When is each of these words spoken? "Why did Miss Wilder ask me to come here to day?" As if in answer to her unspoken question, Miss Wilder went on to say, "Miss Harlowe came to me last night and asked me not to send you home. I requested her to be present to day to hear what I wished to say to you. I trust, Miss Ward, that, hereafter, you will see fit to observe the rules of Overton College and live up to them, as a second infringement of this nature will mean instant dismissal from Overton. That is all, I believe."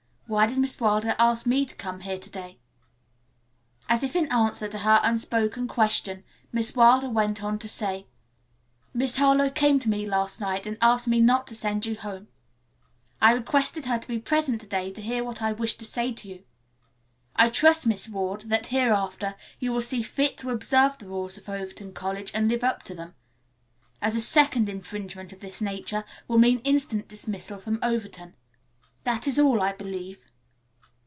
"Why 0.27 0.47
did 0.47 0.59
Miss 0.59 0.79
Wilder 0.79 1.13
ask 1.19 1.45
me 1.45 1.65
to 1.65 1.75
come 1.75 1.99
here 1.99 2.17
to 2.17 2.29
day?" 2.29 2.57
As 3.89 4.01
if 4.01 4.15
in 4.15 4.31
answer 4.31 4.69
to 4.69 4.77
her 4.77 5.01
unspoken 5.03 5.67
question, 5.67 6.23
Miss 6.53 6.73
Wilder 6.73 7.09
went 7.09 7.43
on 7.43 7.59
to 7.59 7.67
say, 7.67 8.07
"Miss 8.93 9.17
Harlowe 9.17 9.49
came 9.49 9.77
to 9.81 9.89
me 9.89 10.05
last 10.05 10.39
night 10.39 10.65
and 10.65 10.77
asked 10.81 11.05
me 11.09 11.19
not 11.19 11.47
to 11.47 11.55
send 11.57 11.85
you 11.85 11.97
home. 11.97 12.29
I 13.19 13.33
requested 13.33 13.83
her 13.87 13.99
to 13.99 14.07
be 14.07 14.19
present 14.19 14.61
to 14.61 14.67
day 14.67 14.89
to 14.93 15.01
hear 15.01 15.21
what 15.21 15.41
I 15.41 15.51
wished 15.51 15.79
to 15.79 15.85
say 15.85 16.13
to 16.13 16.27
you. 16.29 16.45
I 17.35 17.49
trust, 17.49 17.85
Miss 17.85 18.07
Ward, 18.07 18.43
that, 18.43 18.67
hereafter, 18.67 19.35
you 19.59 19.73
will 19.73 19.81
see 19.81 20.01
fit 20.01 20.37
to 20.37 20.51
observe 20.51 20.97
the 20.97 21.07
rules 21.09 21.37
of 21.37 21.49
Overton 21.49 21.91
College 21.91 22.31
and 22.33 22.47
live 22.47 22.63
up 22.63 22.83
to 22.83 22.95
them, 22.95 23.15
as 24.01 24.15
a 24.15 24.21
second 24.21 24.69
infringement 24.69 25.33
of 25.33 25.41
this 25.41 25.59
nature 25.59 26.05
will 26.29 26.37
mean 26.39 26.59
instant 26.59 27.09
dismissal 27.09 27.59
from 27.59 27.79
Overton. 27.83 28.35
That 29.03 29.27
is 29.27 29.39
all, 29.39 29.63
I 29.63 29.73
believe." 29.73 30.27